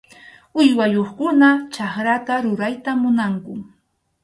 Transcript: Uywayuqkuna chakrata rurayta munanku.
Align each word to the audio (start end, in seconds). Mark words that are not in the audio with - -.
Uywayuqkuna 0.59 1.49
chakrata 1.73 2.33
rurayta 2.43 2.91
munanku. 3.01 3.53